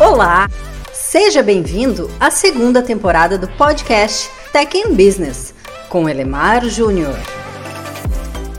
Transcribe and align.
Olá! 0.00 0.48
Seja 0.92 1.42
bem-vindo 1.42 2.10
à 2.18 2.30
segunda 2.30 2.82
temporada 2.82 3.36
do 3.36 3.46
podcast 3.46 4.30
Tech 4.52 4.76
in 4.76 4.94
Business 4.94 5.54
com 5.88 6.08
Elemar 6.08 6.64
Júnior. 6.64 7.14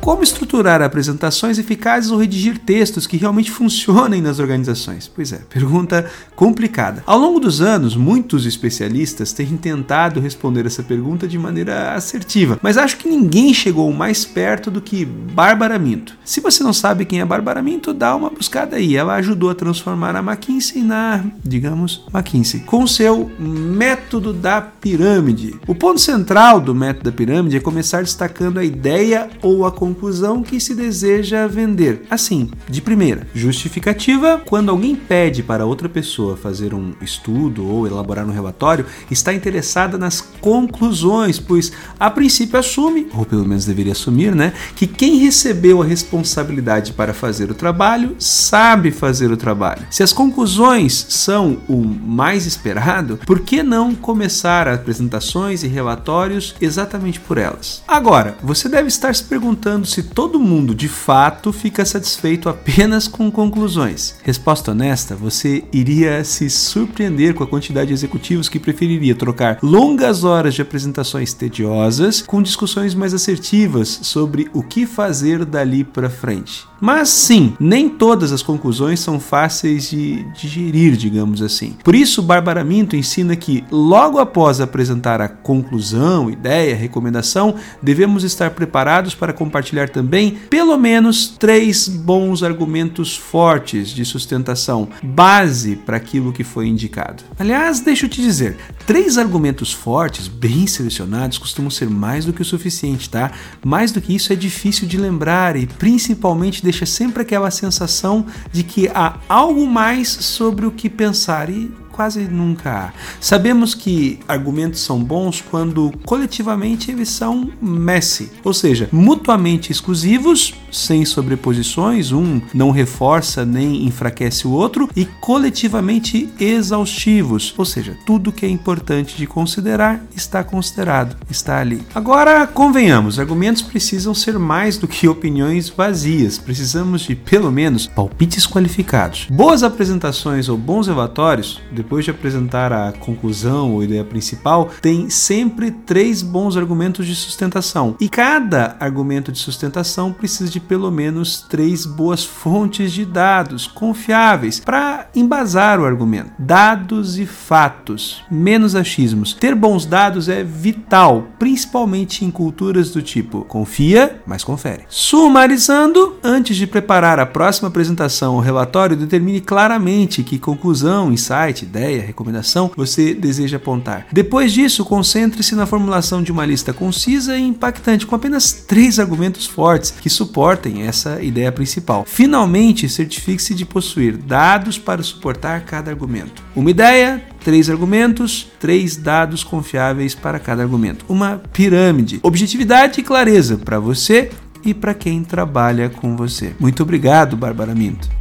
Como 0.00 0.22
estruturar 0.22 0.80
apresentações 0.80 1.58
eficazes 1.58 2.10
ou 2.10 2.18
redigir 2.18 2.58
textos 2.58 3.06
que 3.06 3.18
realmente 3.18 3.50
funcionem 3.50 4.22
nas 4.22 4.38
organizações? 4.38 5.06
Pois 5.06 5.30
é, 5.30 5.40
pergunta 5.48 6.10
complicada. 6.34 7.04
Ao 7.06 7.18
longo 7.18 7.38
dos 7.38 7.60
anos, 7.60 7.94
muitos 7.94 8.46
especialistas 8.46 9.32
têm 9.32 9.58
tentado 9.58 10.18
responder 10.18 10.64
essa 10.64 10.82
pergunta 10.82 11.28
de 11.28 11.38
maneira 11.38 11.92
assertiva, 11.92 12.58
mas 12.62 12.78
acho 12.78 12.96
que 12.96 13.08
ninguém 13.08 13.52
chegou 13.52 13.92
mais 13.92 14.24
perto 14.24 14.70
do 14.70 14.80
que 14.80 15.04
Bárbara 15.04 15.78
Minto. 15.78 16.16
Se 16.24 16.40
você 16.40 16.62
não 16.62 16.72
sabe 16.72 17.04
quem 17.04 17.20
é 17.20 17.24
Bárbara 17.24 17.60
Minto, 17.60 17.92
dá 17.92 18.16
uma 18.16 18.30
buscada 18.30 18.76
aí. 18.76 18.96
Ela 18.96 19.16
ajudou 19.16 19.50
a 19.50 19.54
transformar 19.54 20.16
a 20.16 20.20
McKinsey 20.20 20.82
na, 20.82 21.22
digamos, 21.44 22.06
McKinsey, 22.12 22.60
com 22.60 22.86
seu 22.86 23.30
método 23.38 24.32
da 24.32 24.62
pirâmide. 24.62 25.60
O 25.66 25.74
ponto 25.74 26.00
central 26.00 26.58
do 26.58 26.74
método 26.74 27.10
da 27.10 27.16
pirâmide 27.16 27.58
é 27.58 27.60
começar 27.60 28.00
destacando 28.00 28.58
a 28.58 28.64
ideia 28.64 29.28
ou 29.42 29.66
a 29.66 29.70
conclusão 29.90 30.42
que 30.42 30.60
se 30.60 30.74
deseja 30.74 31.46
vender. 31.48 32.02
Assim, 32.08 32.48
de 32.68 32.80
primeira, 32.80 33.26
justificativa 33.34 34.40
quando 34.46 34.70
alguém 34.70 34.94
pede 34.94 35.42
para 35.42 35.66
outra 35.66 35.88
pessoa 35.88 36.36
fazer 36.36 36.72
um 36.72 36.92
estudo 37.02 37.66
ou 37.66 37.86
elaborar 37.86 38.24
um 38.26 38.32
relatório, 38.32 38.86
está 39.10 39.34
interessada 39.34 39.98
nas 39.98 40.20
conclusões, 40.20 41.38
pois 41.40 41.72
a 41.98 42.08
princípio 42.08 42.58
assume, 42.58 43.08
ou 43.12 43.26
pelo 43.26 43.44
menos 43.44 43.64
deveria 43.64 43.92
assumir, 43.92 44.34
né, 44.34 44.52
que 44.76 44.86
quem 44.86 45.18
recebeu 45.18 45.82
a 45.82 45.84
responsabilidade 45.84 46.92
para 46.92 47.12
fazer 47.12 47.50
o 47.50 47.54
trabalho 47.54 48.14
sabe 48.18 48.92
fazer 48.92 49.32
o 49.32 49.36
trabalho. 49.36 49.86
Se 49.90 50.02
as 50.02 50.12
conclusões 50.12 51.06
são 51.08 51.58
o 51.68 51.82
mais 51.82 52.46
esperado, 52.46 53.18
por 53.26 53.40
que 53.40 53.62
não 53.62 53.94
começar 53.94 54.68
apresentações 54.68 55.64
e 55.64 55.68
relatórios 55.68 56.54
exatamente 56.60 57.18
por 57.18 57.38
elas? 57.38 57.82
Agora, 57.88 58.36
você 58.42 58.68
deve 58.68 58.88
estar 58.88 59.14
se 59.14 59.24
perguntando 59.24 59.79
perguntando 59.80 59.86
se 59.86 60.02
todo 60.02 60.38
mundo 60.38 60.74
de 60.74 60.88
fato 60.88 61.52
fica 61.52 61.84
satisfeito 61.84 62.48
apenas 62.48 63.08
com 63.08 63.30
conclusões. 63.30 64.16
Resposta 64.22 64.72
honesta: 64.72 65.14
você 65.14 65.64
iria 65.72 66.22
se 66.24 66.48
surpreender 66.50 67.34
com 67.34 67.44
a 67.44 67.46
quantidade 67.46 67.88
de 67.88 67.94
executivos 67.94 68.48
que 68.48 68.58
preferiria 68.58 69.14
trocar 69.14 69.58
longas 69.62 70.24
horas 70.24 70.54
de 70.54 70.62
apresentações 70.62 71.32
tediosas 71.32 72.22
com 72.22 72.42
discussões 72.42 72.94
mais 72.94 73.14
assertivas 73.14 74.00
sobre 74.02 74.48
o 74.52 74.62
que 74.62 74.86
fazer 74.86 75.44
dali 75.44 75.84
para 75.84 76.10
frente. 76.10 76.70
Mas 76.80 77.10
sim, 77.10 77.54
nem 77.60 77.90
todas 77.90 78.32
as 78.32 78.42
conclusões 78.42 79.00
são 79.00 79.20
fáceis 79.20 79.90
de 79.90 80.24
digerir, 80.32 80.96
digamos 80.96 81.42
assim. 81.42 81.76
Por 81.84 81.94
isso, 81.94 82.22
Bárbara 82.22 82.64
Minto 82.64 82.96
ensina 82.96 83.36
que, 83.36 83.62
logo 83.70 84.18
após 84.18 84.60
apresentar 84.60 85.20
a 85.20 85.28
conclusão, 85.28 86.30
ideia, 86.30 86.74
recomendação, 86.74 87.54
devemos 87.82 88.24
estar 88.24 88.50
preparados 88.52 89.14
para 89.14 89.34
compartilhar 89.34 89.69
também 89.90 90.38
pelo 90.48 90.76
menos 90.76 91.28
três 91.28 91.88
bons 91.88 92.42
argumentos 92.42 93.16
fortes 93.16 93.88
de 93.88 94.04
sustentação, 94.04 94.88
base 95.02 95.76
para 95.76 95.96
aquilo 95.96 96.32
que 96.32 96.44
foi 96.44 96.66
indicado. 96.66 97.22
Aliás, 97.38 97.80
deixa 97.80 98.06
eu 98.06 98.10
te 98.10 98.20
dizer, 98.20 98.56
três 98.86 99.16
argumentos 99.18 99.72
fortes, 99.72 100.28
bem 100.28 100.66
selecionados, 100.66 101.38
costumam 101.38 101.70
ser 101.70 101.88
mais 101.88 102.24
do 102.24 102.32
que 102.32 102.42
o 102.42 102.44
suficiente, 102.44 103.08
tá? 103.08 103.30
Mais 103.64 103.92
do 103.92 104.00
que 104.00 104.14
isso 104.14 104.32
é 104.32 104.36
difícil 104.36 104.86
de 104.86 104.96
lembrar 104.96 105.56
e 105.56 105.66
principalmente 105.66 106.62
deixa 106.62 106.84
sempre 106.84 107.22
aquela 107.22 107.50
sensação 107.50 108.26
de 108.52 108.62
que 108.62 108.88
há 108.88 109.18
algo 109.28 109.66
mais 109.66 110.08
sobre 110.08 110.66
o 110.66 110.70
que 110.70 110.88
pensar 110.88 111.48
e 111.48 111.70
quase 112.00 112.20
nunca 112.20 112.70
há. 112.70 112.92
Sabemos 113.20 113.74
que 113.74 114.20
argumentos 114.26 114.80
são 114.80 115.04
bons 115.04 115.44
quando 115.50 115.92
coletivamente 116.06 116.90
eles 116.90 117.10
são 117.10 117.50
messy, 117.60 118.30
ou 118.42 118.54
seja, 118.54 118.88
mutuamente 118.90 119.70
exclusivos, 119.70 120.54
sem 120.72 121.04
sobreposições, 121.04 122.10
um 122.10 122.40
não 122.54 122.70
reforça 122.70 123.44
nem 123.44 123.84
enfraquece 123.84 124.46
o 124.46 124.50
outro, 124.50 124.88
e 124.96 125.04
coletivamente 125.04 126.26
exaustivos, 126.40 127.52
ou 127.58 127.66
seja, 127.66 127.94
tudo 128.06 128.32
que 128.32 128.46
é 128.46 128.48
importante 128.48 129.18
de 129.18 129.26
considerar 129.26 130.02
está 130.16 130.42
considerado, 130.42 131.18
está 131.28 131.60
ali. 131.60 131.82
Agora, 131.94 132.46
convenhamos, 132.46 133.18
argumentos 133.18 133.60
precisam 133.60 134.14
ser 134.14 134.38
mais 134.38 134.78
do 134.78 134.88
que 134.88 135.06
opiniões 135.06 135.68
vazias, 135.68 136.38
precisamos 136.38 137.02
de 137.02 137.14
pelo 137.14 137.52
menos 137.52 137.86
palpites 137.86 138.46
qualificados. 138.46 139.26
Boas 139.30 139.62
apresentações 139.62 140.48
ou 140.48 140.56
bons 140.56 140.86
relatórios, 140.86 141.60
depois 141.90 142.04
de 142.04 142.12
apresentar 142.12 142.72
a 142.72 142.92
conclusão 142.92 143.72
ou 143.72 143.82
ideia 143.82 144.04
principal, 144.04 144.70
tem 144.80 145.10
sempre 145.10 145.72
três 145.72 146.22
bons 146.22 146.56
argumentos 146.56 147.04
de 147.04 147.16
sustentação. 147.16 147.96
E 147.98 148.08
cada 148.08 148.76
argumento 148.78 149.32
de 149.32 149.40
sustentação 149.40 150.12
precisa 150.12 150.48
de 150.48 150.60
pelo 150.60 150.88
menos 150.88 151.44
três 151.48 151.84
boas 151.84 152.24
fontes 152.24 152.92
de 152.92 153.04
dados 153.04 153.66
confiáveis 153.66 154.60
para 154.60 155.08
embasar 155.16 155.80
o 155.80 155.84
argumento. 155.84 156.30
Dados 156.38 157.18
e 157.18 157.26
fatos, 157.26 158.22
menos 158.30 158.76
achismos. 158.76 159.32
Ter 159.32 159.56
bons 159.56 159.84
dados 159.84 160.28
é 160.28 160.44
vital, 160.44 161.26
principalmente 161.40 162.24
em 162.24 162.30
culturas 162.30 162.90
do 162.92 163.02
tipo 163.02 163.44
confia, 163.46 164.20
mas 164.24 164.44
confere. 164.44 164.84
Sumarizando, 164.88 166.20
antes 166.22 166.56
de 166.56 166.68
preparar 166.68 167.18
a 167.18 167.26
próxima 167.26 167.66
apresentação 167.66 168.36
ou 168.36 168.40
relatório, 168.40 168.96
determine 168.96 169.40
claramente 169.40 170.22
que 170.22 170.38
conclusão, 170.38 171.10
insight, 171.10 171.66
ideia, 171.70 172.02
recomendação 172.02 172.70
você 172.76 173.14
deseja 173.14 173.56
apontar. 173.56 174.06
Depois 174.12 174.52
disso, 174.52 174.84
concentre-se 174.84 175.54
na 175.54 175.66
formulação 175.66 176.22
de 176.22 176.32
uma 176.32 176.44
lista 176.44 176.72
concisa 176.72 177.38
e 177.38 177.42
impactante 177.42 178.06
com 178.06 178.14
apenas 178.14 178.52
três 178.52 178.98
argumentos 178.98 179.46
fortes 179.46 179.90
que 179.90 180.10
suportem 180.10 180.82
essa 180.82 181.22
ideia 181.22 181.52
principal. 181.52 182.04
Finalmente, 182.06 182.88
certifique-se 182.88 183.54
de 183.54 183.64
possuir 183.64 184.16
dados 184.16 184.78
para 184.78 185.02
suportar 185.02 185.64
cada 185.64 185.90
argumento. 185.90 186.42
Uma 186.56 186.70
ideia, 186.70 187.22
três 187.44 187.70
argumentos, 187.70 188.48
três 188.58 188.96
dados 188.96 189.44
confiáveis 189.44 190.14
para 190.14 190.38
cada 190.38 190.62
argumento. 190.62 191.04
Uma 191.08 191.40
pirâmide. 191.52 192.18
Objetividade 192.22 193.00
e 193.00 193.04
clareza 193.04 193.56
para 193.56 193.78
você 193.78 194.30
e 194.64 194.74
para 194.74 194.92
quem 194.92 195.22
trabalha 195.22 195.88
com 195.88 196.16
você. 196.16 196.52
Muito 196.58 196.82
obrigado, 196.82 197.36
Bárbara 197.36 197.74
Minto. 197.74 198.19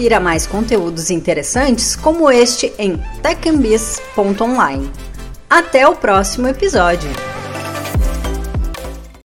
Confira 0.00 0.18
mais 0.18 0.46
conteúdos 0.46 1.10
interessantes 1.10 1.94
como 1.94 2.30
este 2.30 2.72
em 2.78 2.96
techambis.online. 3.22 4.90
Até 5.50 5.86
o 5.86 5.94
próximo 5.94 6.48
episódio! 6.48 7.29